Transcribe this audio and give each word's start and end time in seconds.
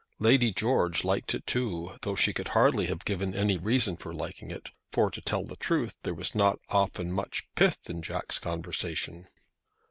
Lady 0.17 0.51
George 0.51 1.03
liked 1.03 1.35
it 1.35 1.45
too, 1.45 1.95
though 2.01 2.15
she 2.15 2.33
could 2.33 2.47
hardly 2.57 2.87
have 2.87 3.05
given 3.05 3.35
any 3.35 3.59
reason 3.59 3.95
for 3.95 4.15
liking 4.15 4.49
it, 4.49 4.71
for, 4.91 5.11
to 5.11 5.21
tell 5.21 5.43
the 5.45 5.55
truth, 5.55 5.95
there 6.01 6.15
was 6.15 6.33
not 6.33 6.57
often 6.69 7.11
much 7.11 7.43
pith 7.53 7.87
in 7.87 8.01
Jack's 8.01 8.39
conversation. 8.39 9.27